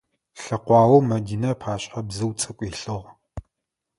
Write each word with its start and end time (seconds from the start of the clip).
Лъэкъуаоу 0.43 1.01
Мэдинэ 1.09 1.49
ыпашъхьэ 1.53 2.01
бзыу 2.07 2.31
цӏыкӏу 2.39 2.67
илъыгъ. 2.69 3.07